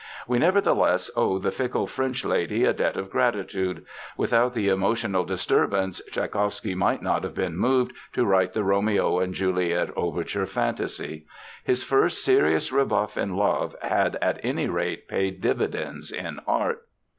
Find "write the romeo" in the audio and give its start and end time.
8.25-9.19